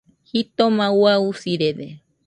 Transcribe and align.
Jitoma 0.29 0.87
ua, 1.01 1.13
usirede. 1.29 1.87